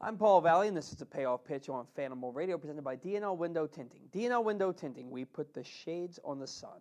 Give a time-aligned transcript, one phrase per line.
[0.00, 3.36] I'm Paul Valley, and this is the payoff pitch on Fanimal Radio presented by DNL
[3.36, 4.02] Window Tinting.
[4.14, 6.78] DNL Window Tinting, we put the shades on the sun.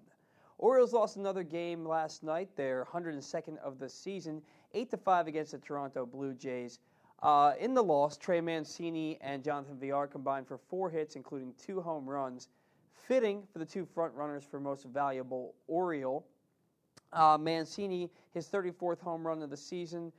[0.60, 4.44] Orioles lost another game last night, their 102nd of the season,
[4.76, 6.78] 8 to 5 against the Toronto Blue Jays.
[7.24, 11.82] Uh, in the loss, Trey Mancini and Jonathan Villar combined for four hits, including two
[11.82, 12.50] home runs,
[13.08, 16.24] fitting for the two front runners for most valuable Oriole.
[17.14, 20.12] Uh, Mancini, his 34th home run of the season,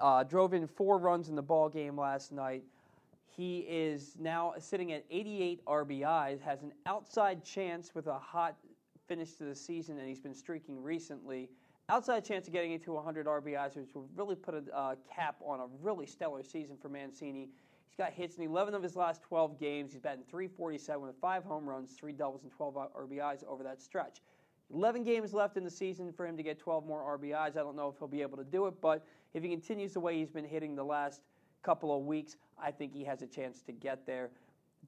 [0.00, 2.64] uh, drove in four runs in the ball game last night.
[3.24, 8.56] He is now sitting at 88 RBIs, has an outside chance with a hot
[9.08, 11.48] finish to the season, and he's been streaking recently.
[11.88, 15.60] Outside chance of getting into 100 RBIs, which will really put a uh, cap on
[15.60, 17.48] a really stellar season for Mancini.
[17.88, 19.92] He's got hits in 11 of his last 12 games.
[19.92, 24.22] He's batting 347 with five home runs, three doubles, and 12 RBIs over that stretch.
[24.72, 27.34] 11 games left in the season for him to get 12 more RBIs.
[27.34, 29.04] I don't know if he'll be able to do it, but
[29.34, 31.22] if he continues the way he's been hitting the last
[31.62, 34.30] couple of weeks, I think he has a chance to get there.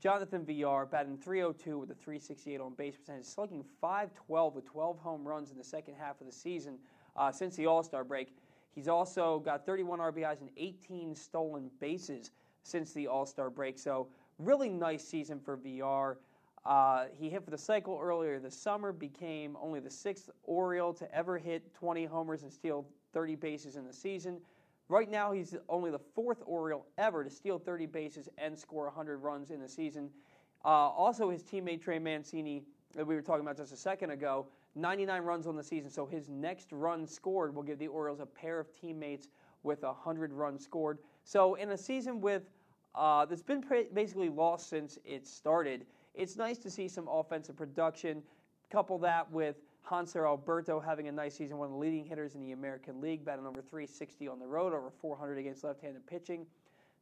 [0.01, 5.27] Jonathan Villar batting 302 with a 368 on base percentage, slugging 512 with 12 home
[5.27, 6.79] runs in the second half of the season
[7.17, 8.37] uh, since the All Star break.
[8.75, 12.33] He's also got 31 RBIs and 18 stolen bases
[12.65, 13.79] since the All Star break.
[13.79, 16.19] So, really nice season for Villar.
[16.67, 21.15] Uh, he hit for the cycle earlier this summer, became only the sixth Oriole to
[21.15, 24.39] ever hit 20 homers and steal 30 bases in the season.
[24.91, 29.19] Right now, he's only the fourth Oriole ever to steal 30 bases and score 100
[29.19, 30.11] runs in the season.
[30.65, 32.63] Uh, also, his teammate Trey Mancini,
[32.95, 35.91] that we were talking about just a second ago, 99 runs on the season.
[35.91, 39.29] So his next run scored will give the Orioles a pair of teammates
[39.63, 40.99] with 100 runs scored.
[41.25, 42.43] So in a season with
[42.95, 48.23] uh, that's been basically lost since it started, it's nice to see some offensive production.
[48.71, 49.57] Couple that with
[49.89, 53.25] Hanser Alberto having a nice season, one of the leading hitters in the American League,
[53.25, 56.47] batting over 360 on the road, over 400 against left-handed pitching.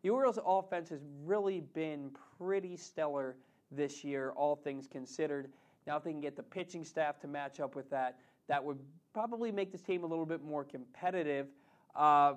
[0.03, 3.37] The Orioles' offense has really been pretty stellar
[3.71, 5.53] this year, all things considered.
[5.87, 8.19] Now, if they can get the pitching staff to match up with that,
[8.49, 8.79] that would
[9.13, 11.47] probably make this team a little bit more competitive.
[11.95, 12.35] Uh,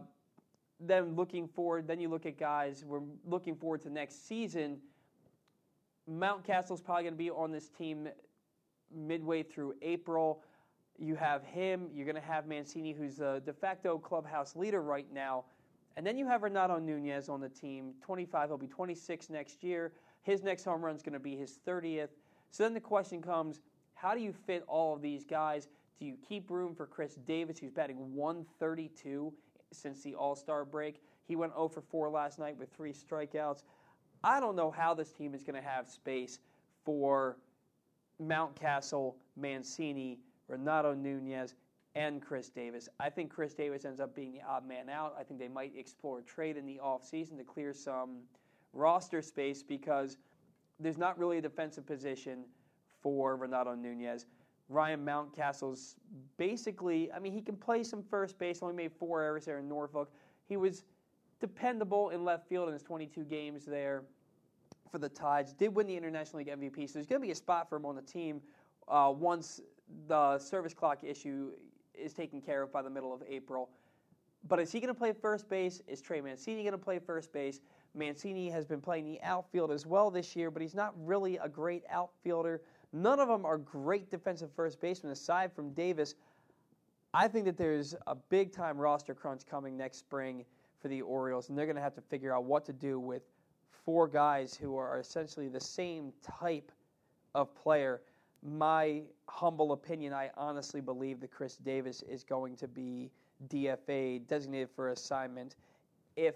[0.80, 2.84] then looking forward, then you look at guys.
[2.86, 4.78] We're looking forward to next season.
[6.10, 8.08] Mountcastle's probably going to be on this team
[8.96, 10.44] midway through April.
[10.98, 11.90] You have him.
[11.94, 15.46] You're going to have Mancini, who's the de facto clubhouse leader right now.
[15.98, 17.94] And then you have Renato Nunez on the team.
[18.02, 19.94] 25, he'll be 26 next year.
[20.24, 22.10] His next home run is going to be his 30th.
[22.52, 23.62] So then the question comes
[23.94, 25.68] how do you fit all of these guys?
[26.00, 29.34] Do you keep room for Chris Davis, who's batting 132
[29.72, 31.02] since the All Star break?
[31.26, 33.64] He went 0 for 4 last night with three strikeouts.
[34.24, 36.40] I don't know how this team is going to have space
[36.84, 37.38] for
[38.22, 41.56] Mountcastle, Mancini, Renato Nunez,
[41.96, 42.90] and Chris Davis.
[43.00, 45.16] I think Chris Davis ends up being the odd man out.
[45.18, 48.18] I think they might explore trade in the offseason to clear some
[48.74, 50.18] roster space because
[50.80, 52.44] there's not really a defensive position
[53.02, 54.26] for Renato Nunez.
[54.68, 55.96] Ryan Mountcastle's
[56.38, 59.70] basically, I mean, he can play some first base, only made four errors there in
[59.70, 60.12] Norfolk.
[60.50, 60.84] He was
[61.40, 64.04] dependable in left field in his 22 games there
[64.92, 65.54] for the Tides.
[65.54, 67.86] Did win the International League MVP, so there's going to be a spot for him
[67.86, 68.42] on the team
[68.88, 69.62] uh, once
[70.08, 71.52] the service clock issue
[71.94, 73.70] is taken care of by the middle of April.
[74.48, 75.82] But is he going to play first base?
[75.88, 77.62] Is Trey Mancini going to play first base?
[77.96, 81.50] Mancini has been playing the outfield as well this year, but he's not really a
[81.50, 82.62] great outfielder.
[82.94, 86.16] None of them are great defensive first basemen aside from Davis.
[87.14, 90.46] I think that there's a big time roster crunch coming next spring
[90.80, 93.24] for the Orioles, and they're going to have to figure out what to do with
[93.86, 96.72] four guys who are essentially the same type
[97.36, 98.02] of player.
[98.44, 103.12] My humble opinion, I honestly believe that Chris Davis is going to be
[103.50, 105.56] DFA, designated for assignment,
[106.16, 106.36] if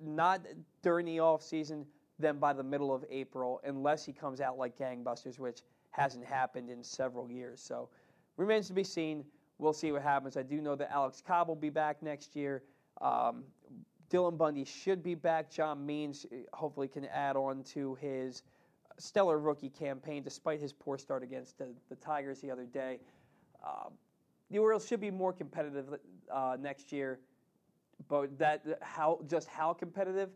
[0.00, 0.44] not
[0.82, 1.86] during the off season,
[2.18, 6.70] then by the middle of April, unless he comes out like gangbusters, which hasn't happened
[6.70, 7.60] in several years.
[7.60, 7.88] So
[8.36, 9.24] remains to be seen.
[9.58, 10.36] We'll see what happens.
[10.36, 12.62] I do know that Alex Cobb will be back next year.
[13.00, 13.44] Um,
[14.12, 15.50] Dylan Bundy should be back.
[15.50, 18.42] John Means uh, hopefully can add on to his
[18.98, 22.98] stellar rookie campaign despite his poor start against the, the Tigers the other day.
[23.64, 23.88] Uh,
[24.50, 25.94] the Orioles should be more competitive
[26.30, 27.20] uh, next year,
[28.08, 30.28] but that how just how competitive,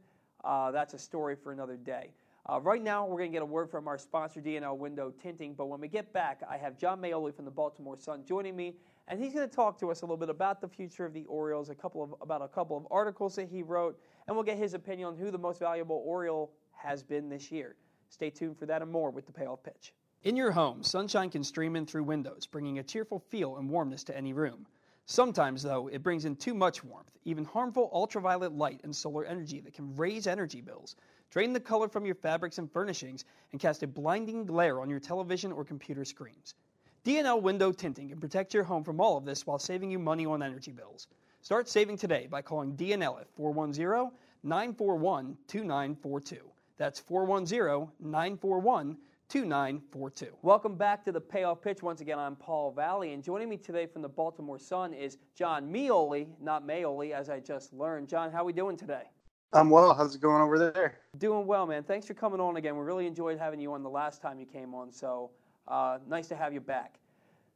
[0.42, 2.12] uh, that's a story for another day.
[2.48, 5.52] Uh, right now, we're going to get a word from our sponsor, DNL Window Tinting.
[5.52, 8.76] But when we get back, I have John Mayoli from the Baltimore Sun joining me
[9.08, 11.24] and he's going to talk to us a little bit about the future of the
[11.26, 14.58] Orioles, a couple of about a couple of articles that he wrote, and we'll get
[14.58, 17.76] his opinion on who the most valuable Oriole has been this year.
[18.08, 19.92] Stay tuned for that and more with the payoff pitch.
[20.22, 24.02] In your home, sunshine can stream in through windows, bringing a cheerful feel and warmness
[24.04, 24.66] to any room.
[25.04, 29.60] Sometimes, though, it brings in too much warmth, even harmful ultraviolet light and solar energy
[29.60, 30.96] that can raise energy bills,
[31.30, 34.98] drain the color from your fabrics and furnishings, and cast a blinding glare on your
[34.98, 36.54] television or computer screens.
[37.06, 40.26] D&L Window Tinting can protect your home from all of this while saving you money
[40.26, 41.06] on energy bills.
[41.40, 43.28] Start saving today by calling D&L at
[44.44, 46.38] 410-941-2942.
[46.76, 48.96] That's 410-941
[49.28, 50.26] 2942.
[50.42, 51.80] Welcome back to the Payoff Pitch.
[51.80, 55.72] Once again, I'm Paul Valley, and joining me today from the Baltimore Sun is Jon
[55.72, 58.08] Meoli, not Mayoli, as I just learned.
[58.08, 59.04] John, how are we doing today?
[59.52, 59.94] I'm well.
[59.94, 60.98] How's it going over there?
[61.18, 61.84] Doing well, man.
[61.84, 62.76] Thanks for coming on again.
[62.76, 65.30] We really enjoyed having you on the last time you came on, so
[65.68, 66.98] uh, nice to have you back.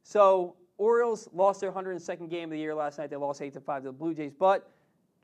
[0.03, 3.09] So, Orioles lost their 102nd game of the year last night.
[3.09, 4.71] They lost 8 to 5 to the Blue Jays, but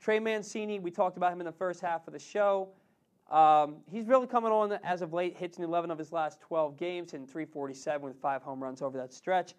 [0.00, 2.68] Trey Mancini, we talked about him in the first half of the show.
[3.30, 6.76] Um, he's really coming on as of late, hits in 11 of his last 12
[6.76, 9.54] games and 347 with five home runs over that stretch.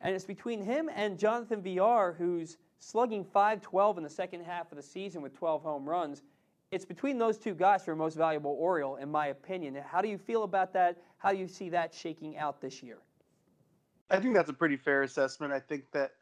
[0.00, 4.76] And it's between him and Jonathan Villar, who's slugging 512 in the second half of
[4.76, 6.22] the season with 12 home runs.
[6.70, 9.76] It's between those two guys for most valuable Oriole, in my opinion.
[9.86, 10.96] How do you feel about that?
[11.20, 12.98] How you see that shaking out this year?
[14.10, 15.52] I think that's a pretty fair assessment.
[15.52, 16.12] I think that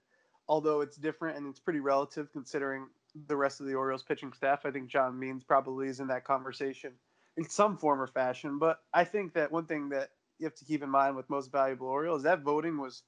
[0.49, 2.87] although it's different and it's pretty relative considering
[3.27, 4.67] the rest of the Orioles pitching staff.
[4.67, 6.93] I think John Means probably is in that conversation
[7.37, 8.59] in some form or fashion.
[8.59, 11.50] But I think that one thing that you have to keep in mind with most
[11.50, 13.03] valuable Orioles that voting was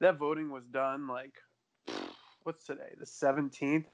[0.00, 1.34] that voting was done like
[2.42, 3.84] what's today the 17th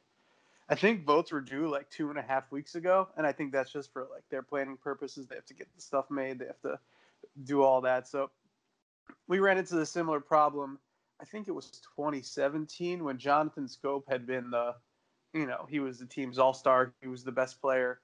[0.71, 3.53] i think votes were due like two and a half weeks ago and i think
[3.53, 6.47] that's just for like their planning purposes they have to get the stuff made they
[6.47, 6.79] have to
[7.45, 8.31] do all that so
[9.27, 10.79] we ran into the similar problem
[11.21, 14.75] i think it was 2017 when jonathan Schoop had been the
[15.35, 16.93] you know, he was the team's all star.
[17.01, 18.01] He was the best player,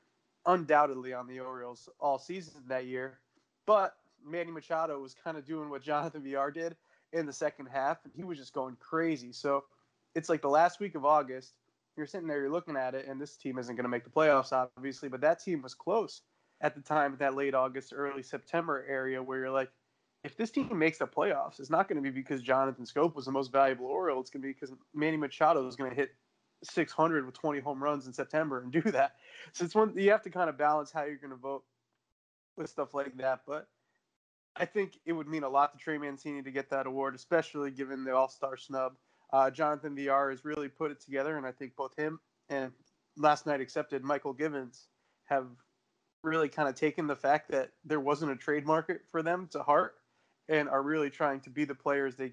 [0.47, 3.19] undoubtedly, on the Orioles all season that year.
[3.67, 6.77] But Manny Machado was kind of doing what Jonathan Villar did
[7.13, 9.33] in the second half, and he was just going crazy.
[9.33, 9.65] So
[10.15, 11.55] it's like the last week of August.
[11.97, 14.11] You're sitting there, you're looking at it, and this team isn't going to make the
[14.11, 16.23] playoffs, obviously, but that team was close
[16.65, 19.71] at the time, that late August, early September area, where you're like,
[20.25, 23.27] if this team makes the playoffs, it's not going to be because Jonathan Schoop was
[23.27, 24.19] the most valuable Oriole.
[24.19, 26.15] It's going to be because Manny Machado is going to hit
[26.63, 29.17] 600 with 20 home runs in September and do that.
[29.53, 31.65] So it's one you have to kind of balance how you're going to vote
[32.57, 33.41] with stuff like that.
[33.47, 33.69] But
[34.57, 37.71] I think it would mean a lot to Trey Mancini to get that award, especially
[37.71, 38.95] given the All Star snub.
[39.35, 42.73] Uh, Jonathan Villar has really put it together, and I think both him and
[43.19, 44.89] last night accepted Mychal Givens
[45.25, 45.49] have
[46.25, 49.63] really kind of taken the fact that there wasn't a trade market for them to
[49.63, 49.97] heart
[50.49, 52.33] and are really trying to be the players they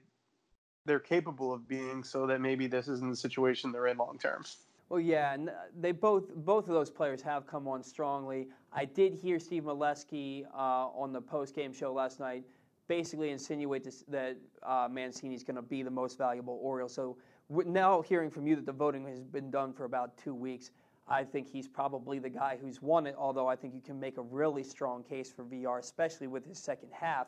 [0.86, 4.44] they're capable of being so that maybe this isn't the situation they're in long term.
[4.90, 8.48] Well, yeah, and they both both of those players have come on strongly.
[8.74, 12.44] I did hear Steve Melewski uh, on the post game show last night
[12.92, 16.90] basically insinuate this, that uh, Mancini is going to be the most valuable Oriole.
[16.90, 17.16] So
[17.50, 20.72] now hearing from you that the voting has been done for about two weeks,
[21.12, 23.16] I think he's probably the guy who's won it.
[23.18, 26.58] Although I think you can make a really strong case for Villar, especially with his
[26.58, 27.28] second half.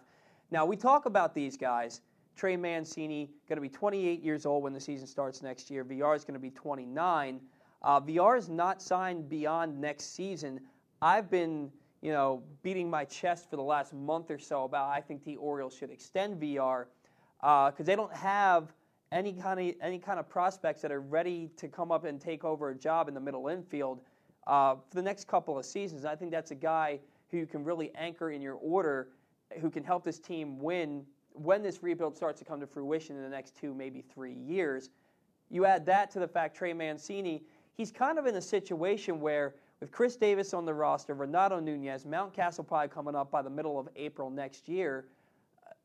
[0.51, 2.01] Now we talk about these guys
[2.35, 5.83] Trey Mancini going to be 28 years old when the season starts next year.
[5.83, 7.39] Villar is going to be 29.
[7.81, 10.59] Uh, Villar is not signed beyond next season.
[11.01, 11.69] I've been,
[12.01, 15.35] you know, beating my chest for the last month or so about I think the
[15.35, 16.87] Orioles should extend Villar
[17.39, 18.73] because uh, they don't have
[19.13, 22.43] any kind of any kind of prospects that are ready to come up and take
[22.43, 24.01] over a job in the middle infield
[24.47, 26.03] uh, for the next couple of seasons.
[26.03, 29.09] I think that's a guy who you can really anchor in your order,
[29.61, 33.23] who can help this team win when this rebuild starts to come to fruition in
[33.23, 34.89] the next two, maybe three years,
[35.49, 37.43] you add that to the fact Trey Mancini,
[37.73, 42.05] he's kind of in a situation where with Chris Davis on the roster, Renato Nunez,
[42.05, 45.05] Mountcastle probably coming up by the middle of April next year,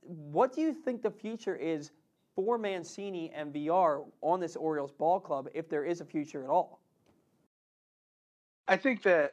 [0.03, 1.91] what do you think the future is
[2.39, 6.51] for Mancini and Villar on this Orioles ball club if there is a future at
[6.51, 6.81] all?
[8.69, 9.33] I think that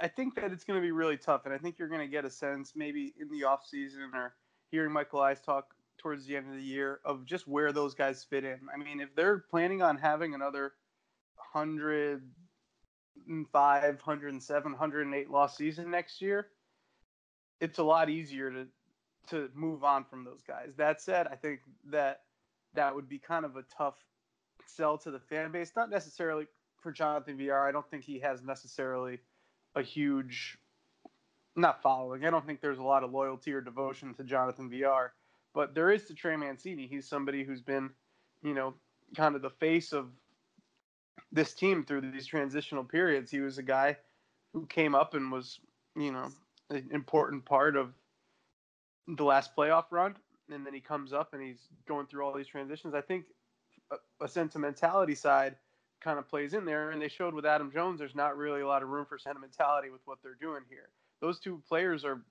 [0.00, 2.08] I think that it's going to be really tough, and I think you're going to
[2.08, 4.34] get a sense maybe in the off season or–
[4.70, 8.24] hearing Mike Elias talk towards the end of the year of just where those guys
[8.28, 8.58] fit in.
[8.72, 10.72] I mean, if they're planning on having another
[11.52, 16.48] 105, 107, 108 loss season next year,
[17.60, 18.66] it's a lot easier to
[19.28, 20.74] to move on from those guys.
[20.76, 22.20] That said, I think that
[22.74, 23.96] that would be kind of a tough
[24.66, 25.72] sell to the fan base.
[25.76, 26.46] Not necessarily
[26.82, 27.66] for Jonathan Villar.
[27.66, 29.18] I don't think he has necessarily
[29.74, 30.58] a huge
[31.56, 32.24] not following.
[32.24, 35.14] I don't think there's a lot of loyalty or devotion to Jonathan Villar,
[35.54, 36.86] but there is to Trey Mancini.
[36.86, 37.90] He's somebody who's been,
[38.42, 38.74] you know,
[39.16, 40.10] kind of the face of
[41.32, 43.30] this team through these transitional periods.
[43.30, 43.96] He was a guy
[44.52, 45.58] who came up and was,
[45.96, 46.28] you know,
[46.70, 47.92] an important part of
[49.08, 50.16] the last playoff run,
[50.50, 52.94] and then he comes up and he's going through all these transitions.
[52.94, 53.24] I think
[53.90, 55.56] a, a sentimentality side
[56.00, 56.90] kind of plays in there.
[56.90, 59.90] And they showed with Adam Jones, there's not really a lot of room for sentimentality
[59.90, 60.88] with what they're doing here.
[61.20, 62.22] Those two players are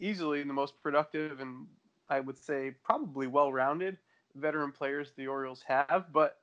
[0.00, 1.66] easily the most productive and
[2.08, 3.96] I would say probably well rounded
[4.34, 6.06] veteran players the Orioles have.
[6.12, 6.38] But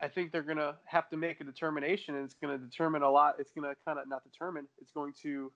[0.00, 3.02] I think they're going to have to make a determination, and it's going to determine
[3.02, 3.36] a lot.
[3.38, 4.66] It's going to kind of not determine.
[4.80, 5.50] It's going to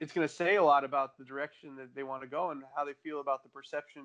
[0.00, 2.62] it's going to say a lot about the direction that they want to go and
[2.74, 4.02] how they feel about the perception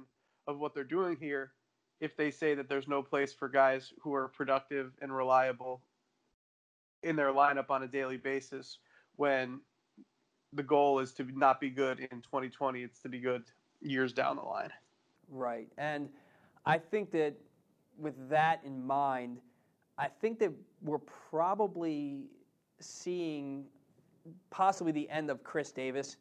[0.48, 1.52] of what they're doing here.
[2.00, 5.82] If they say that there's no place for guys who are productive and reliable
[7.04, 8.80] in their lineup on a daily basis,
[9.18, 9.60] when
[10.54, 13.44] the goal is to not be good in 2020, it's to be good
[13.82, 14.72] years down the line.
[15.30, 16.10] Right, and
[16.66, 17.36] I think that
[17.98, 19.38] with that in mind,
[19.98, 22.26] I think that we're probably
[22.80, 23.66] seeing
[24.50, 26.18] possibly the end of Chris Davis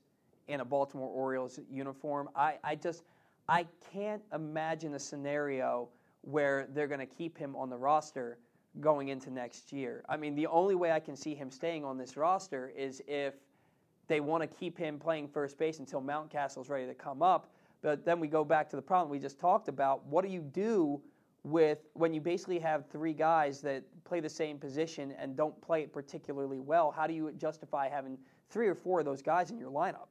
[0.48, 2.28] in a Baltimore Orioles uniform.
[2.34, 3.04] I, I just
[3.48, 5.88] I can't imagine a scenario
[6.22, 8.38] where they're going to keep him on the roster
[8.80, 10.04] going into next year.
[10.08, 13.34] I mean, the only way I can see him staying on this roster is if
[14.06, 17.50] they want to keep him playing first base until Mountcastle's ready to come up.
[17.82, 20.04] But then we go back to the problem we just talked about.
[20.06, 21.00] What do you do
[21.44, 25.82] with when you basically have three guys that play the same position and don't play
[25.82, 26.90] it particularly well?
[26.90, 28.18] How do you justify having
[28.50, 30.08] three or four of those guys in your lineup?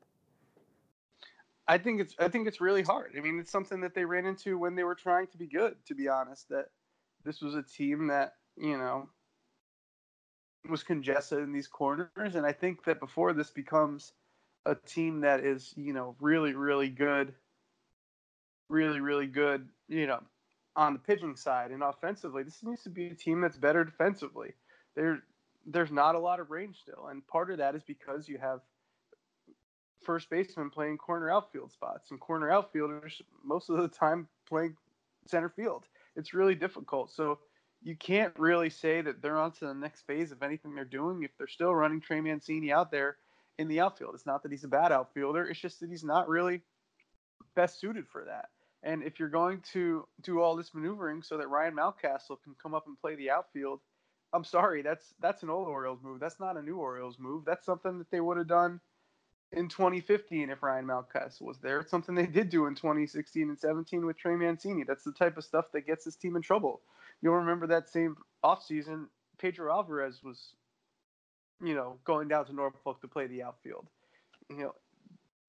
[1.67, 3.13] I think it's I think it's really hard.
[3.15, 5.75] I mean, it's something that they ran into when they were trying to be good.
[5.85, 6.65] To be honest, that
[7.23, 9.07] this was a team that you know
[10.67, 14.13] was congested in these corners, and I think that before this becomes
[14.65, 17.35] a team that is you know really really good,
[18.67, 20.23] really really good, you know
[20.79, 24.53] on the pitching side and offensively, this needs to be a team that's better defensively.
[24.95, 25.21] There,
[25.65, 28.61] there's not a lot of range still, and part of that is because you have
[30.05, 34.73] first baseman playing corner outfield spots and corner outfielders most of the time playing
[35.27, 35.83] center field.
[36.15, 37.11] It's really difficult.
[37.11, 37.39] So
[37.83, 41.23] you can't really say that they're on to the next phase of anything they're doing
[41.23, 43.17] if they're still running Trey Mancini out there
[43.57, 44.15] in the outfield.
[44.15, 46.61] It's not that he's a bad outfielder, it's just that he's not really
[47.53, 48.47] best suited for that.
[48.83, 52.73] And if you're going to do all this maneuvering so that Ryan Mountcastle can come
[52.73, 53.81] up and play the outfield,
[54.31, 56.19] I'm sorry, that's that's an old Orioles move.
[56.19, 57.43] That's not a new Orioles move.
[57.45, 58.79] That's something that they would have done
[59.51, 61.79] in 2015 if Ryan Mountcastle was there.
[61.79, 64.83] It's something they did do in 2016 and 17 with Trey Mancini.
[64.87, 66.81] That's the type of stuff that gets this team in trouble.
[67.21, 69.07] You'll remember that same offseason,
[69.39, 70.53] Pedro Alvarez was,
[71.61, 73.87] you know, going down to Norfolk to play the outfield.
[74.49, 74.75] You know,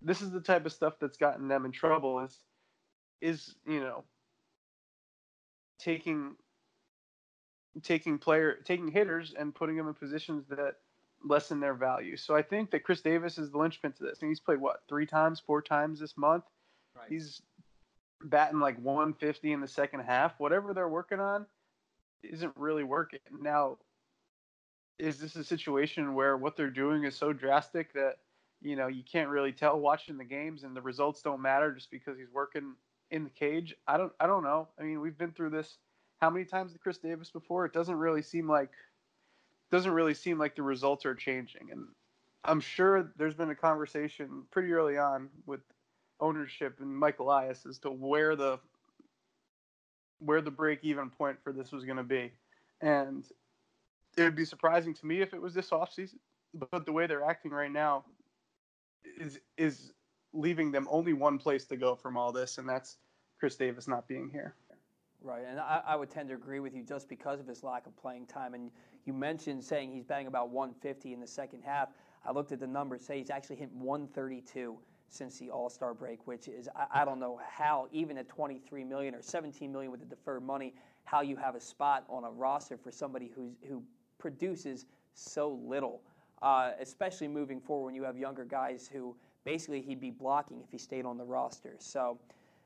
[0.03, 2.21] this is the type of stuff that's gotten them in trouble.
[2.21, 2.39] Is
[3.21, 4.05] is you know
[5.79, 6.37] taking
[7.83, 10.77] taking player taking hitters and putting them in positions that
[11.25, 12.17] lessen their value.
[12.17, 14.19] So I think that Chris Davis is the linchpin to this.
[14.21, 16.45] I mean, he's played what three times, four times this month.
[16.97, 17.09] Right.
[17.09, 17.43] He's
[18.25, 20.35] batting like 150 in the second half.
[20.39, 21.47] Whatever they're working on
[22.23, 23.21] isn't really working.
[23.41, 23.79] Now,
[24.99, 28.17] is this a situation where what they're doing is so drastic that
[28.61, 31.91] you know you can't really tell watching the games and the results don't matter just
[31.91, 32.75] because he's working
[33.11, 33.75] in the cage.
[33.87, 34.69] I don't I don't know.
[34.79, 35.79] I mean, we've been through this
[36.21, 37.65] how many times with Chris Davis before?
[37.65, 38.71] It doesn't really seem like
[39.71, 41.69] doesn't really seem like the results are changing.
[41.71, 41.87] And
[42.45, 45.61] I'm sure there's been a conversation pretty early on with
[46.21, 48.59] ownership and Mike Elias as to where the
[50.19, 52.31] where the break even point for this was going to be.
[52.83, 53.25] And
[54.17, 56.19] it would be surprising to me if it was this offseason,
[56.53, 58.05] but the way they're acting right now
[59.19, 59.93] is is
[60.33, 62.99] leaving them only one place to go from all this, and that's
[63.39, 64.55] Chris Davis not being here.
[65.23, 67.87] Right, and I, I, would tend to agree with you just because of his lack
[67.87, 68.55] of playing time.
[68.55, 68.71] And
[69.05, 71.91] you mentioned saying he's batting about 150 in the second half.
[72.25, 74.79] I looked at the numbers, say he's actually hit 132
[75.11, 78.83] since the All Star break, which is I, I, don't know how, even at 23
[78.85, 82.31] million or 17 million with the deferred money, how you have a spot on a
[82.31, 83.83] roster for somebody who's who
[84.19, 86.01] produces so little,
[86.41, 90.71] uh, especially moving forward when you have younger guys who basically he'd be blocking if
[90.71, 91.77] he stayed on the roster.
[91.79, 92.19] So,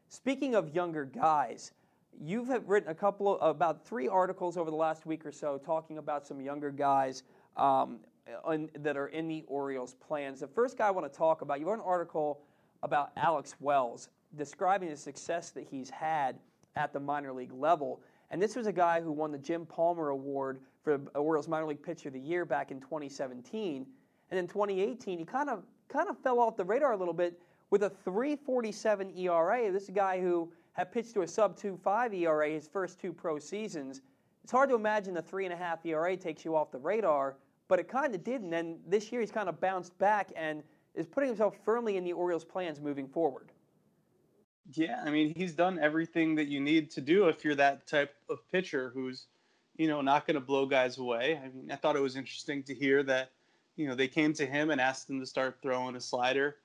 [0.09, 1.73] speaking of younger guys,
[2.21, 5.99] you've written a couple of, about three articles over the last week or so talking
[5.99, 7.23] about some younger guys
[7.57, 7.99] um,
[8.51, 10.41] in, that are in the Orioles' plans.
[10.41, 12.41] The first guy I want to talk about, you wrote an article
[12.83, 16.39] about Alex Wells describing the success that he's had
[16.77, 18.01] at the minor league level.
[18.31, 21.83] And this was a guy who won the Jim Palmer Award for Orioles Minor League
[21.83, 23.87] Pitcher of the Year back in 2017.
[24.31, 27.41] And in 2018, he kind of kind of fell off the radar a little bit
[27.71, 29.73] with a 3.47 ERA.
[29.73, 33.13] This is a guy who had pitched to a sub 2.5 ERA his first two
[33.13, 34.03] pro seasons.
[34.43, 37.37] It's hard to imagine a half ERA takes you off the radar,
[37.69, 38.43] but it kind of did.
[38.43, 40.63] And then this year he's kind of bounced back and
[40.95, 43.51] is putting himself firmly in the Orioles' plans moving forward.
[44.73, 48.15] Yeah, I mean, he's done everything that you need to do if you're that type
[48.31, 49.27] of pitcher who's,
[49.77, 51.41] you know, not going to blow guys away.
[51.43, 53.31] I mean, I thought it was interesting to hear that,
[53.77, 56.57] you know, they came to him and asked him to start throwing a slider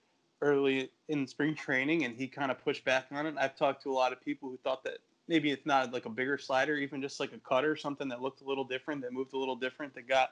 [0.42, 3.36] early in spring training, and he kind of pushed back on it.
[3.38, 6.10] I've talked to a lot of people who thought that maybe it's not like a
[6.10, 9.14] bigger slider, even just like a cutter, or something that looked a little different, that
[9.14, 10.32] moved a little different, that got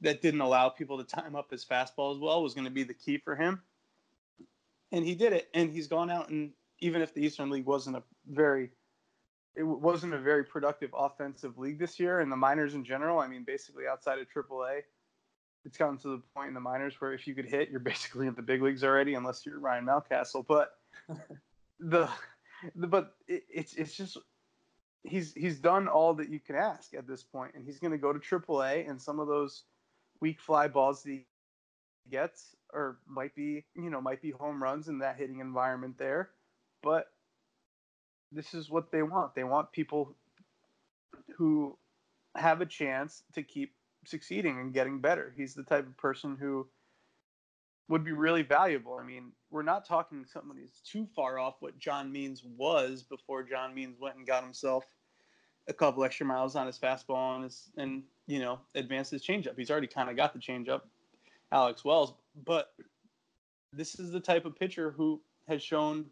[0.00, 2.82] that didn't allow people to time up his fastball as well was going to be
[2.82, 3.62] the key for him.
[4.90, 6.52] And he did it, and he's gone out and
[6.82, 8.70] even if the Eastern League wasn't a very
[9.54, 13.18] it wasn't a very productive offensive league this year, and the minors in general.
[13.18, 14.80] I mean, basically outside of AAA,
[15.64, 18.26] it's gotten to the point in the minors where if you could hit, you're basically
[18.26, 20.44] in the big leagues already, unless you're Ryan Mountcastle.
[20.46, 20.72] But
[21.80, 22.08] the,
[22.74, 24.18] the but it, it's it's just
[25.02, 27.98] he's he's done all that you can ask at this point, and he's going to
[27.98, 29.64] go to AAA, and some of those
[30.20, 31.26] weak fly balls that he
[32.10, 36.30] gets or might be you know might be home runs in that hitting environment there
[36.82, 37.12] but
[38.32, 39.34] this is what they want.
[39.34, 40.16] They want people
[41.36, 41.76] who
[42.34, 45.32] have a chance to keep succeeding and getting better.
[45.36, 46.66] He's the type of person who
[47.88, 48.98] would be really valuable.
[49.00, 53.42] I mean, we're not talking someone who's too far off what John Means was before
[53.42, 54.84] John Means went and got himself
[55.68, 59.56] a couple extra miles on his fastball and his and you know advanced his changeup.
[59.56, 60.82] He's already kind of got the changeup,
[61.52, 62.14] Alex Wells.
[62.44, 62.72] But
[63.72, 66.06] this is the type of pitcher who has shown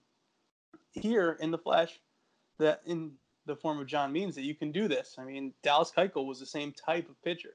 [0.92, 2.00] here in the flesh
[2.58, 3.12] that in
[3.46, 5.16] the form of John Means that you can do this.
[5.18, 7.54] I mean, Dallas Keuchel was the same type of pitcher.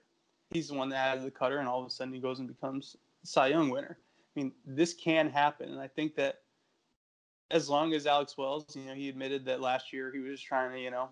[0.51, 2.47] He's the one that added the cutter, and all of a sudden he goes and
[2.47, 3.97] becomes Cy Young winner.
[3.99, 6.41] I mean, this can happen, and I think that
[7.51, 10.45] as long as Alex Wells, you know, he admitted that last year he was just
[10.45, 11.09] trying to, you know,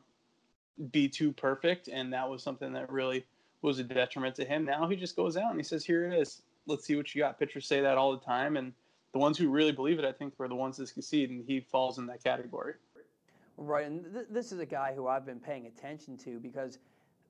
[0.92, 3.26] be too perfect, and that was something that really
[3.62, 4.66] was a detriment to him.
[4.66, 6.42] Now he just goes out and he says, "Here it is.
[6.66, 8.74] Let's see what you got." Pitchers say that all the time, and
[9.14, 11.62] the ones who really believe it, I think, are the ones that succeed, and he
[11.62, 12.74] falls in that category.
[13.58, 16.80] Right, and th- this is a guy who I've been paying attention to because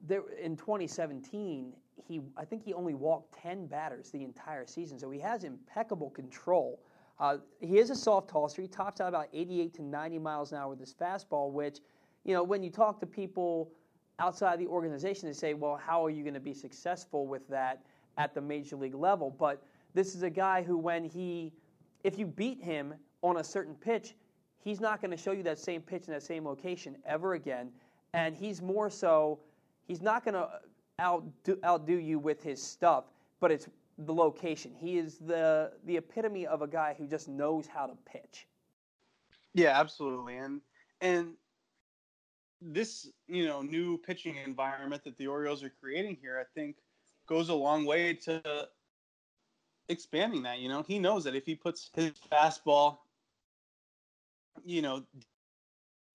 [0.08, 1.74] there in 2017,
[2.08, 6.10] he I think he only walked 10 batters the entire season, so he has impeccable
[6.10, 6.80] control.
[7.20, 8.62] Uh, he is a soft tosser.
[8.62, 11.80] He tops out about 88 to 90 miles an hour with his fastball, which,
[12.24, 13.72] you know, when you talk to people
[14.20, 17.84] outside the organization, they say, well, how are you going to be successful with that
[18.18, 19.30] at the major league level?
[19.30, 21.54] But this is a guy who, when he
[22.04, 24.16] if you beat him on a certain pitch,
[24.60, 27.72] he's not going to show you that same pitch in that same location ever again.
[28.14, 29.40] And he's more so,
[29.88, 30.50] he's not going to
[31.02, 33.06] outdo, outdo you with his stuff,
[33.40, 34.72] but it's the location.
[34.76, 38.48] He is the the epitome of a guy who just knows how to pitch.
[39.54, 40.38] Yeah, absolutely.
[40.38, 40.62] And
[41.02, 41.34] and
[42.62, 46.78] this, you know, new pitching environment that the Orioles are creating here, I think
[47.28, 48.68] goes a long way to
[49.90, 50.60] expanding that.
[50.60, 53.00] You know, he knows that if he puts his fastball,
[54.66, 55.04] you know,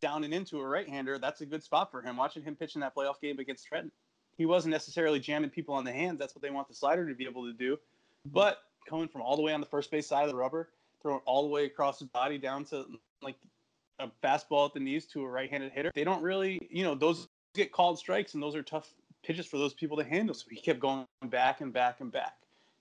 [0.00, 2.16] down and into a right-hander, that's a good spot for him.
[2.16, 3.92] Watching him pitch in that playoff game against Trenton,
[4.38, 6.18] he wasn't necessarily jamming people on the hands.
[6.18, 7.74] That's what they want the slider to be able to do.
[7.74, 8.30] Mm-hmm.
[8.30, 10.70] But coming from all the way on the first base side of the rubber,
[11.02, 12.86] throwing all the way across his body down to
[13.20, 13.36] like
[13.98, 17.28] a fastball at the knees to a right-handed hitter, they don't really, you know, those
[17.54, 20.34] get called strikes, and those are tough pitches for those people to handle.
[20.34, 22.36] So he kept going back and back and back.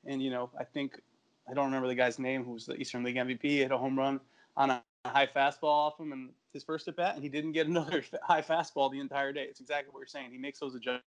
[0.05, 1.01] And you know, I think
[1.49, 3.41] I don't remember the guy's name who was the Eastern League MVP.
[3.41, 4.19] He hit a home run
[4.55, 7.67] on a high fastball off him in his first at bat, and he didn't get
[7.67, 9.45] another high fastball the entire day.
[9.49, 10.31] It's exactly what you're saying.
[10.31, 11.05] He makes those adjustments.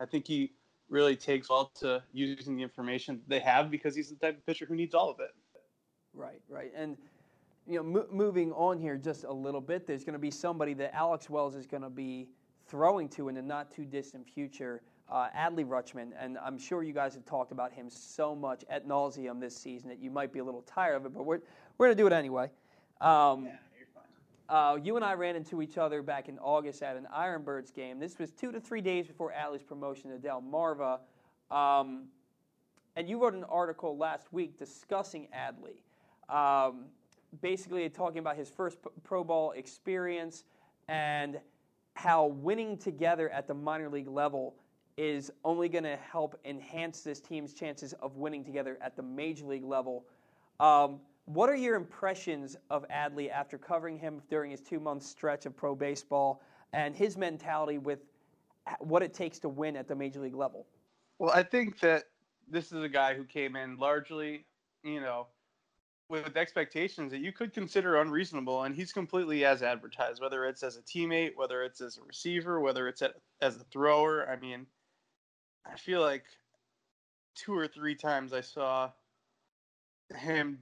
[0.00, 0.52] I think he
[0.88, 4.66] really takes well to using the information they have because he's the type of pitcher
[4.66, 5.34] who needs all of it.
[6.14, 6.96] Right, right, and
[7.66, 10.72] you know, mo- moving on here just a little bit, there's going to be somebody
[10.74, 12.28] that Alex Wells is going to be
[12.68, 16.92] throwing to in the not too distant future uh, Adley Rutschman, and I'm sure you
[16.92, 20.40] guys have talked about him so much at nauseum this season that you might be
[20.40, 21.40] a little tired of it, but we're,
[21.78, 22.50] we're going to do it anyway.
[23.00, 23.58] Um, yeah, you're fine.
[24.48, 27.98] Uh, you and I ran into each other back in August at an Ironbirds game.
[27.98, 31.00] This was two to three days before Adley's promotion to Delmarva.
[31.50, 32.04] Um,
[32.94, 35.82] and you wrote an article last week discussing Adley,
[36.34, 36.84] um,
[37.40, 40.44] basically talking about his first pro ball experience
[40.88, 41.40] and
[41.94, 44.54] how winning together at the minor league level
[44.96, 49.44] is only going to help enhance this team's chances of winning together at the major
[49.44, 50.06] league level.
[50.60, 55.46] Um, what are your impressions of Adley after covering him during his two month stretch
[55.46, 58.00] of pro baseball and his mentality with
[58.80, 60.66] what it takes to win at the major league level?
[61.18, 62.04] Well, I think that
[62.48, 64.44] this is a guy who came in largely,
[64.82, 65.26] you know,
[66.08, 70.76] with expectations that you could consider unreasonable, and he's completely as advertised, whether it's as
[70.76, 73.02] a teammate, whether it's as a receiver, whether it's
[73.40, 74.28] as a thrower.
[74.28, 74.66] I mean,
[75.64, 76.24] I feel like
[77.34, 78.90] two or three times I saw
[80.16, 80.60] him,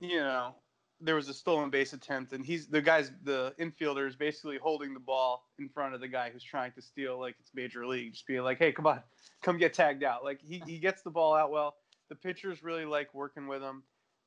[0.00, 0.54] you know,
[1.00, 4.94] there was a stolen base attempt, and he's the guy's the infielder is basically holding
[4.94, 8.12] the ball in front of the guy who's trying to steal, like it's major league,
[8.12, 9.02] just being like, "Hey, come on,
[9.42, 11.76] come get tagged out." Like he he gets the ball out well.
[12.08, 13.82] The pitchers really like working with him.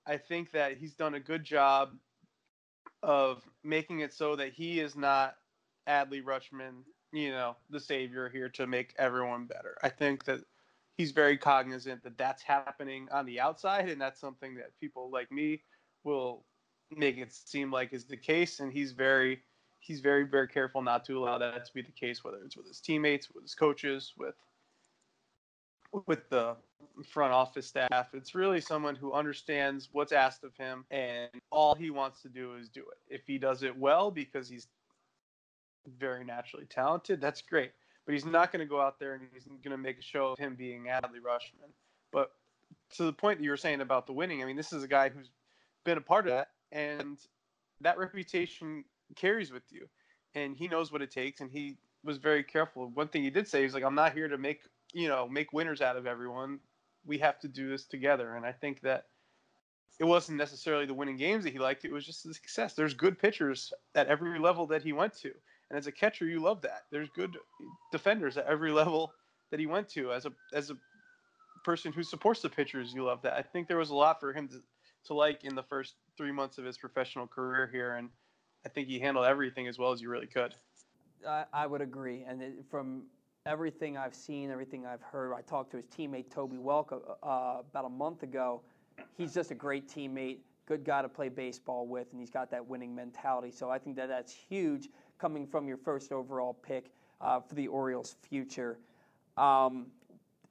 [0.06, 1.92] I think that he's done a good job
[3.04, 5.36] of making it so that he is not
[5.88, 9.78] Adley Rutschman, you know, the savior here to make everyone better.
[9.84, 10.42] I think that
[10.98, 15.32] he's very cognizant that that's happening on the outside, and that's something that people like
[15.32, 15.62] me
[16.04, 16.44] will
[16.96, 18.60] make it seem like is the case.
[18.60, 19.42] And he's very,
[19.80, 22.68] he's very, very careful not to allow that to be the case, whether it's with
[22.68, 24.36] his teammates, with his coaches, with
[26.08, 26.56] with the
[27.06, 28.10] front office staff.
[28.14, 32.56] It's really someone who understands what's asked of him, and all he wants to do
[32.56, 33.14] is do it.
[33.14, 34.68] If he does it well because he's
[36.00, 37.72] very naturally talented, that's great.
[38.12, 40.34] But he's not going to go out there and he's going to make a show
[40.34, 41.72] of him being Adley Rutschman.
[42.12, 42.34] But
[42.98, 44.88] to the point that you were saying about the winning, I mean, this is a
[44.90, 45.30] guy who's
[45.86, 47.18] been a part of that, and
[47.80, 48.84] that reputation
[49.16, 49.88] carries with you.
[50.36, 52.92] And he knows what it takes, and he was very careful.
[52.94, 54.60] One thing he did say is like, "I'm not here to make
[54.92, 56.60] you know make winners out of everyone.
[57.06, 59.06] We have to do this together." And I think that
[60.02, 62.74] it wasn't necessarily the winning games that he liked; it was just the success.
[62.74, 65.32] There's good pitchers at every level that he went to,
[65.72, 66.84] and as a catcher, you love that.
[66.92, 67.38] There's good
[67.94, 69.14] defenders at every level
[69.52, 70.12] that he went to.
[70.12, 70.76] As a as a
[71.64, 73.34] person who supports the pitchers, you love that.
[73.34, 74.62] I think there was a lot for him to,
[75.06, 78.10] to like in the first three months of his professional career here, and
[78.66, 80.54] I think he handled everything as well as you really could.
[81.26, 83.04] I, I would agree, and it, from
[83.46, 87.86] everything I've seen, everything I've heard, I talked to his teammate Toby Welk uh, about
[87.86, 88.62] a month ago.
[89.18, 92.68] He's just a great teammate, good guy to play baseball with, and he's got that
[92.68, 93.52] winning mentality.
[93.52, 94.90] So I think that that's huge
[95.22, 98.80] coming from your first overall pick uh, for the Orioles' future.
[99.38, 99.86] Um,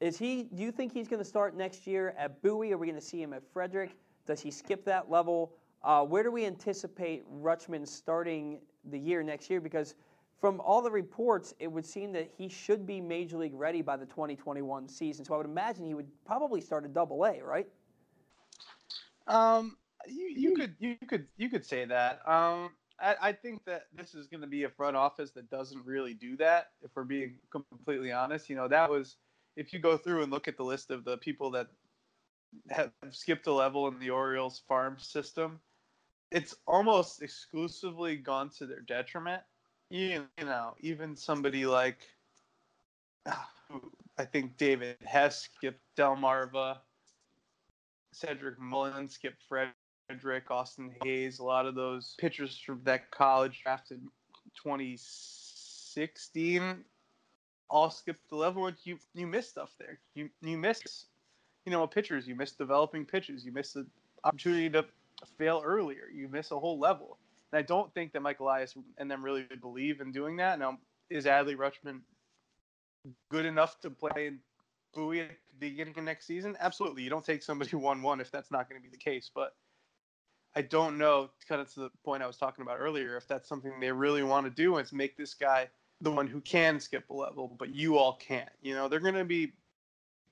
[0.01, 0.45] is he?
[0.55, 2.73] Do you think he's going to start next year at Bowie?
[2.73, 3.97] Are we going to see him at Frederick?
[4.27, 5.53] Does he skip that level?
[5.83, 9.61] Uh, where do we anticipate Rutschman starting the year next year?
[9.61, 9.95] Because
[10.41, 13.97] from all the reports, it would seem that he should be major league ready by
[13.97, 15.25] the 2021 season.
[15.25, 17.67] So I would imagine he would probably start a Double A, right?
[19.27, 22.21] Um, you, you could you could you could say that.
[22.27, 22.71] Um,
[23.01, 26.15] I, I think that this is going to be a front office that doesn't really
[26.15, 26.71] do that.
[26.83, 29.17] If we're being completely honest, you know that was
[29.57, 31.69] if you go through and look at the list of the people that
[32.71, 35.61] have skipped a level in the Orioles farm system,
[36.31, 39.43] it's almost exclusively gone to their detriment.
[39.89, 41.99] You, you know, even somebody like
[43.27, 46.79] I think David Hess skipped Delmarva,
[48.13, 49.71] Cedric Mullins skipped Fred
[50.11, 54.01] Frederick, Austin Hays, a lot of those pitchers from that college drafted
[54.61, 56.85] 2016
[57.69, 60.01] all skipped the level and you you miss stuff there.
[60.17, 61.05] You you miss
[61.65, 63.87] you know pitchers, you miss developing pitches, you miss the
[64.25, 64.85] opportunity to
[65.39, 66.09] fail earlier.
[66.13, 67.17] You miss a whole level.
[67.53, 70.59] And I don't think that Mike Elias and them really believe in doing that.
[70.59, 70.77] Now,
[71.09, 72.01] is Adley Rutschman
[73.31, 74.41] good enough to play in
[74.93, 76.57] Bowie at the beginning of next season?
[76.59, 77.05] Absolutely.
[77.05, 79.31] You don't take somebody one one if that's not going to be the case.
[79.33, 79.55] But
[80.57, 83.49] I don't know, kind of to the point I was talking about earlier, if that's
[83.49, 85.69] something they really want to do is make this guy
[86.01, 88.51] the one who can skip a level, but you all can't.
[88.61, 89.53] You know, they're going to be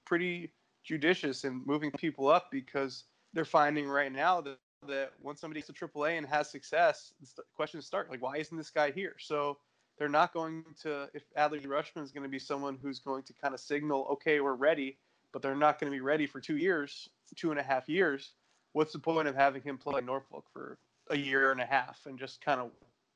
[0.04, 0.52] pretty
[0.82, 5.78] judicious in moving people up because they're finding right now that, that once somebody gets
[5.78, 9.14] to AAA and has success, the questions start like, why isn't this guy here?
[9.20, 9.58] So
[9.98, 13.34] they're not going to, if Adley Rutschman is going to be someone who's going to
[13.34, 14.98] kind of signal, okay, we're ready,
[15.32, 18.32] but they're not going to be ready for two years, two and a half years
[18.72, 20.78] what's the point of having him play Norfolk for
[21.10, 22.70] a year and a half and just kind of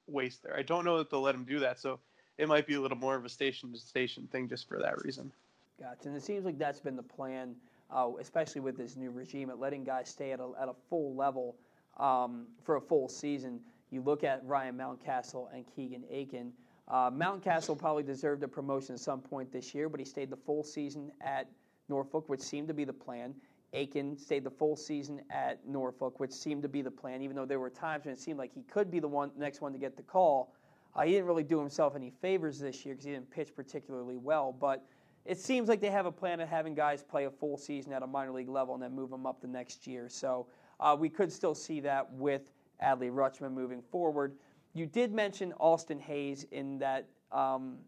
[0.06, 0.56] waste there?
[0.56, 1.78] I don't know that they'll let him do that.
[1.78, 1.98] So
[2.38, 5.02] it might be a little more of a station to station thing just for that
[5.04, 5.32] reason.
[5.80, 6.08] Gotcha.
[6.08, 7.54] And it seems like that's been the plan,
[7.90, 11.14] uh, especially with this new regime, at letting guys stay at a, at a full
[11.14, 11.56] level
[11.98, 13.60] um, for a full season.
[13.90, 16.52] You look at Ryan Mountcastle and Keegan Akin.
[16.88, 20.36] Uh, Mountcastle probably deserved a promotion at some point this year, but he stayed the
[20.36, 21.48] full season at
[21.88, 23.34] Norfolk, which seemed to be the plan.
[23.72, 27.46] Akin stayed the full season at Norfolk, which seemed to be the plan, even though
[27.46, 29.78] there were times when it seemed like he could be the one next one to
[29.78, 30.54] get the call.
[30.94, 34.16] Uh, he didn't really do himself any favors this year because he didn't pitch particularly
[34.16, 34.52] well.
[34.52, 34.84] But
[35.24, 38.02] it seems like they have a plan of having guys play a full season at
[38.02, 40.08] a minor league level and then move them up the next year.
[40.08, 40.46] So
[40.80, 42.50] uh, we could still see that with
[42.82, 44.34] Adley Rutschman moving forward.
[44.74, 47.78] You did mention Austin Hays in that um,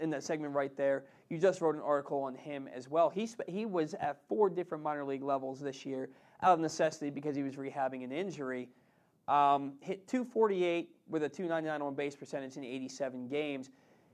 [0.00, 1.04] in that segment right there.
[1.30, 3.10] You just wrote an article on him as well.
[3.10, 6.08] He he was at four different minor league levels this year
[6.42, 8.68] out of necessity because he was rehabbing an injury.
[9.26, 13.70] Um, hit 248 with a 299 on base percentage in 87 games.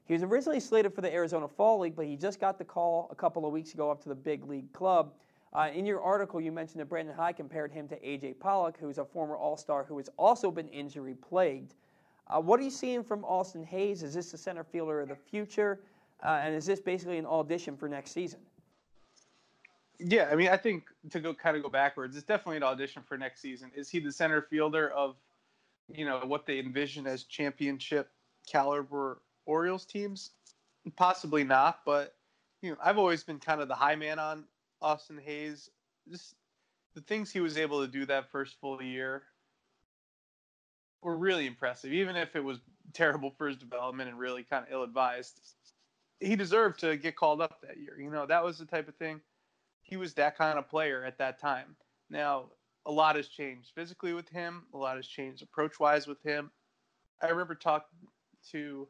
[0.07, 3.09] He was originally slated for the Arizona Fall League, but he just got the call
[3.11, 5.13] a couple of weeks ago up to the big league club.
[5.53, 8.35] Uh, in your article, you mentioned that Brandon Hyde compared him to A.J.
[8.35, 11.75] Pollock, who's a former All Star who has also been injury plagued.
[12.27, 14.03] Uh, what are you seeing from Austin Hays?
[14.03, 15.81] Is this the center fielder of the future?
[16.23, 18.41] Uh, and is this basically an audition for next season?
[19.99, 23.03] Yeah, I mean, I think to go kind of go backwards, it's definitely an audition
[23.07, 23.71] for next season.
[23.75, 25.17] Is he the center fielder of,
[25.89, 28.11] you know, what they envision as championship
[28.47, 30.31] caliber Orioles teams?
[30.97, 32.15] Possibly not, but
[32.61, 34.45] you know, I've always been kind of the high man on
[34.81, 35.71] Austin Hays.
[36.11, 36.35] Just
[36.95, 39.23] the things he was able to do that first full year
[41.03, 42.59] were really impressive, even if it was
[42.93, 45.41] terrible for his development and really kind of ill advised.
[46.21, 47.99] He deserved to get called up that year.
[48.01, 49.21] You know, that was the type of thing.
[49.83, 51.77] He was that kind of player at that time.
[52.09, 52.47] Now,
[52.87, 56.51] a lot has changed physically with him, a lot has changed approach wise with him.
[57.23, 58.09] I remember talking
[58.51, 58.87] to,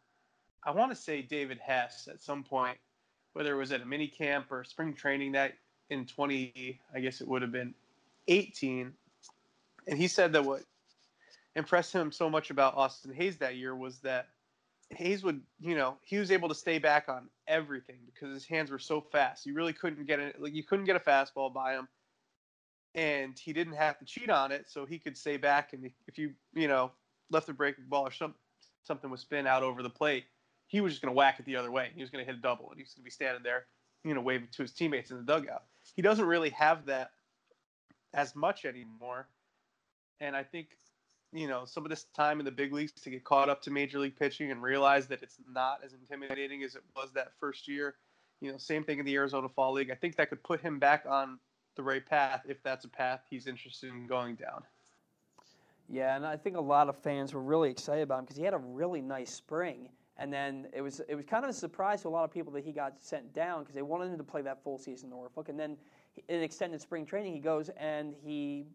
[0.65, 2.79] I want to say David Hess at some point,
[3.35, 5.55] whether it was at a mini camp or spring training that
[5.91, 7.75] in 20, I guess it would have been
[8.29, 8.93] 18.
[9.87, 10.63] And he said that what
[11.55, 14.29] impressed him so much about Austin Hays that year was that
[14.90, 18.70] Hays would, you know, he was able to stay back on everything because his hands
[18.70, 19.47] were so fast.
[19.47, 21.88] You really couldn't get it, like you couldn't get a fastball by him,
[22.94, 25.73] and he didn't have to cheat on it, so he could stay back.
[25.73, 26.92] And if you, you know,
[27.31, 28.35] left a breaking ball or some
[28.83, 30.25] something was spin out over the plate,
[30.66, 31.90] he was just going to whack it the other way.
[31.94, 33.64] He was going to hit a double, and he's going to be standing there,
[34.05, 35.64] you know, waving to his teammates in the dugout.
[35.94, 37.12] He doesn't really have that
[38.12, 39.27] as much anymore,
[40.20, 40.68] and I think
[41.35, 43.70] you know some of this time in the big leagues to get caught up to
[43.70, 47.68] major league pitching and realize that it's not as intimidating as it was that first
[47.68, 47.97] year.
[48.40, 49.90] You know, same thing in the Arizona Fall League.
[49.90, 51.38] I think that could put him back on
[51.77, 54.62] the right path if that's a path he's interested in going down.
[55.88, 58.44] Yeah, and I think a lot of fans were really excited about him because he
[58.44, 59.88] had a really nice spring.
[60.16, 62.53] And then it was it was kind of a surprise to a lot of people
[62.53, 65.16] that he got sent down because they wanted him to play that full season in
[65.16, 65.49] Norfolk.
[65.49, 65.77] And then
[66.29, 68.66] in extended spring training, he goes and he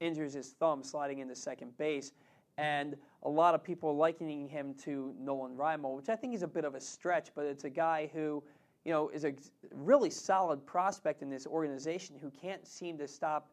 [0.00, 2.12] injures his thumb sliding into second base.
[2.58, 6.48] And a lot of people likening him to Nolan Reimold, which I think is a
[6.48, 8.42] bit of a stretch, but it's a guy who,
[8.84, 9.34] you know, is a
[9.74, 13.50] really solid prospect in this organization who can't seem to stop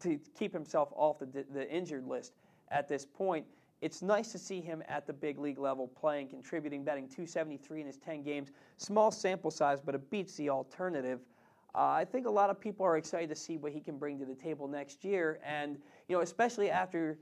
[0.00, 2.32] to keep himself off the, the injured list
[2.70, 3.44] at this point.
[3.82, 7.86] It's nice to see him at the big league level playing, contributing, batting 273 in
[7.86, 8.50] his 10 games.
[8.78, 11.20] Small sample size, but it beats the alternative.
[11.76, 14.18] Uh, I think a lot of people are excited to see what he can bring
[14.18, 15.76] to the table next year, and
[16.08, 17.18] you know, especially after,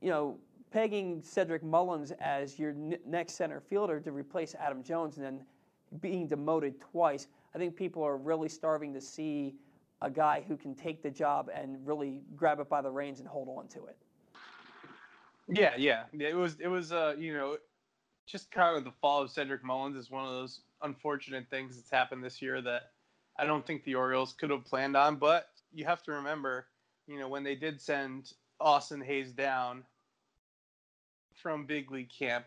[0.00, 0.38] you know,
[0.70, 5.40] pegging Cedric Mullins as your n- next center fielder to replace Adam Jones, and then
[6.00, 7.26] being demoted twice.
[7.54, 9.56] I think people are really starving to see
[10.00, 13.28] a guy who can take the job and really grab it by the reins and
[13.28, 13.96] hold on to it.
[15.48, 17.56] Yeah, yeah, it was it was uh you know
[18.26, 21.90] just kind of the fall of Cedric Mullins is one of those unfortunate things that's
[21.90, 22.90] happened this year that
[23.38, 25.16] I don't think the Orioles could have planned on.
[25.16, 26.66] But you have to remember,
[27.06, 29.84] you know, when they did send Austin Hays down
[31.34, 32.44] from big league camp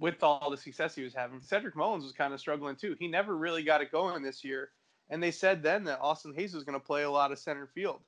[0.00, 2.96] with all the success he was having, Cedric Mullins was kind of struggling too.
[2.98, 4.70] He never really got it going this year.
[5.10, 7.66] And they said then that Austin Hays was going to play a lot of center
[7.66, 8.00] field,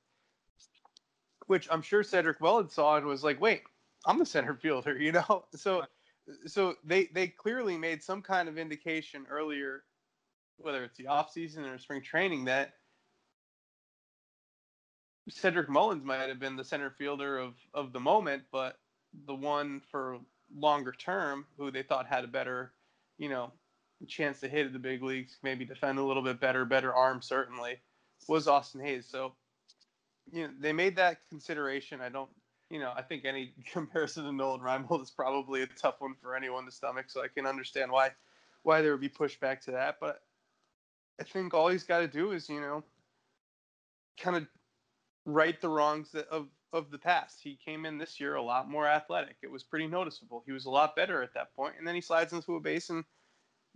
[1.46, 3.62] which I'm sure Cedric Mullins saw and was like, wait,
[4.07, 5.44] I'm the center fielder, you know?
[5.55, 5.85] So,
[6.46, 9.85] so they, they clearly made some kind of indication earlier
[10.59, 12.75] whether it's the off season or spring training, that
[15.29, 18.79] Cedric Mullins might have been the center fielder of, of the moment, but
[19.27, 20.19] the one for
[20.55, 22.73] longer term who they thought had a better,
[23.19, 23.53] you know,
[24.07, 27.23] chance to hit at the big leagues, maybe defend a little bit better, better arm
[27.23, 27.81] certainly,
[28.29, 29.07] was Austin Hays.
[29.07, 29.35] So,
[30.31, 32.01] you know, they made that consideration.
[32.01, 32.31] I don't,
[32.71, 36.37] you know, I think any comparison to Nolan Reimold is probably a tough one for
[36.37, 37.07] anyone to stomach.
[37.09, 38.11] So I can understand why
[38.62, 39.97] why there would be pushback to that.
[40.01, 40.21] But
[41.20, 42.83] I think all he's got to do is, you know,
[44.18, 44.46] kind of
[45.24, 47.40] right the wrongs of of the past.
[47.42, 49.37] He came in this year a lot more athletic.
[49.42, 50.42] It was pretty noticeable.
[50.46, 52.90] He was a lot better at that point, and then he slides into a base
[52.90, 53.05] and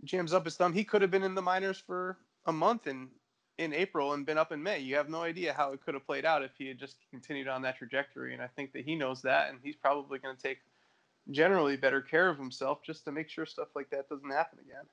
[0.03, 0.73] jams up his thumb.
[0.73, 3.09] He could have been in the minors for a month in
[3.57, 4.79] in April and been up in May.
[4.79, 7.47] You have no idea how it could have played out if he had just continued
[7.47, 8.33] on that trajectory.
[8.33, 10.59] And I think that he knows that, and he's probably going to take
[11.29, 14.85] generally better care of himself just to make sure stuff like that doesn't happen again.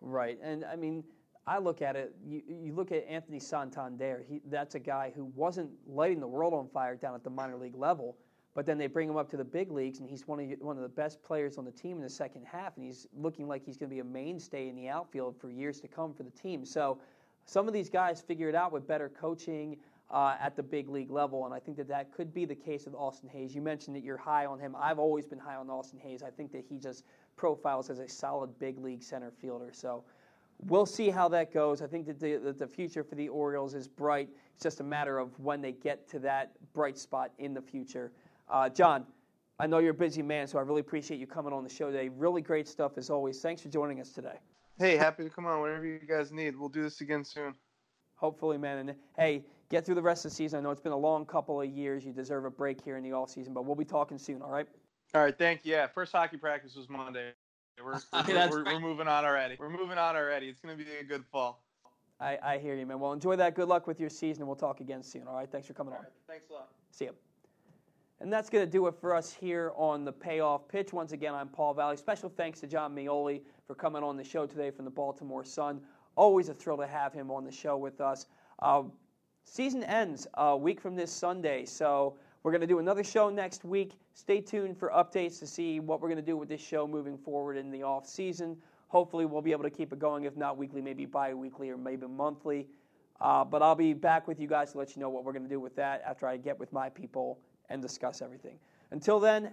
[0.00, 1.04] Right, and I mean
[1.46, 2.14] I look at it.
[2.26, 4.24] You, you look at Anthony Santander.
[4.28, 7.56] He, that's a guy who wasn't lighting the world on fire down at the minor
[7.56, 8.16] league level,
[8.54, 10.76] but then they bring him up to the big leagues, and he's one of one
[10.76, 13.64] of the best players on the team in the second half, and he's looking like
[13.64, 16.30] he's going to be a mainstay in the outfield for years to come for the
[16.30, 16.64] team.
[16.64, 16.98] So,
[17.44, 19.76] some of these guys figure it out with better coaching
[20.10, 22.86] uh, at the big league level, and I think that that could be the case
[22.86, 23.54] with Austin Hays.
[23.54, 24.74] You mentioned that you're high on him.
[24.76, 26.24] I've always been high on Austin Hays.
[26.24, 27.04] I think that he just
[27.36, 29.70] profiles as a solid big league center fielder.
[29.72, 30.02] So
[30.64, 31.82] we'll see how that goes.
[31.82, 34.28] I think that the, that the future for the Orioles is bright.
[34.54, 38.12] It's just a matter of when they get to that bright spot in the future.
[38.48, 39.06] Uh, Jon,
[39.58, 41.90] I know you're a busy man, so I really appreciate you coming on the show
[41.90, 42.08] today.
[42.08, 43.40] Really great stuff as always.
[43.40, 44.38] Thanks for joining us today.
[44.78, 46.56] Hey, happy to come on whenever you guys need.
[46.56, 47.54] We'll do this again soon.
[48.16, 48.78] Hopefully, man.
[48.78, 50.58] And hey, get through the rest of the season.
[50.58, 52.04] I know it's been a long couple of years.
[52.04, 54.42] You deserve a break here in the off season, but we'll be talking soon.
[54.42, 54.66] All right.
[55.14, 55.36] All right.
[55.36, 55.72] Thank you.
[55.72, 55.86] Yeah.
[55.86, 57.32] First hockey practice was Monday.
[57.84, 59.56] We're, we're, we're, we're moving on already.
[59.58, 60.48] We're moving on already.
[60.48, 61.62] It's going to be a good fall.
[62.18, 62.98] I, I hear you, man.
[62.98, 63.54] Well, enjoy that.
[63.54, 65.28] Good luck with your season, and we'll talk again soon.
[65.28, 65.50] All right.
[65.50, 66.04] Thanks for coming All on.
[66.04, 66.12] right.
[66.26, 66.68] Thanks a lot.
[66.90, 67.14] See you.
[68.20, 70.94] And that's going to do it for us here on the payoff pitch.
[70.94, 71.98] Once again, I'm Paul Valley.
[71.98, 75.82] Special thanks to Jon Meoli for coming on the show today from the Baltimore Sun.
[76.16, 78.26] Always a thrill to have him on the show with us.
[78.60, 78.84] Uh,
[79.44, 83.64] season ends a week from this Sunday, so we're going to do another show next
[83.64, 83.98] week.
[84.14, 87.18] Stay tuned for updates to see what we're going to do with this show moving
[87.18, 88.56] forward in the off season.
[88.86, 90.22] Hopefully, we'll be able to keep it going.
[90.22, 92.68] If not weekly, maybe bi-weekly or maybe monthly.
[93.20, 95.42] Uh, but I'll be back with you guys to let you know what we're going
[95.42, 98.60] to do with that after I get with my people and discuss everything.
[98.92, 99.50] Until then,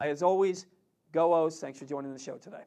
[0.00, 0.66] as always,
[1.12, 1.60] go O's.
[1.60, 2.64] Thanks for joining the show today.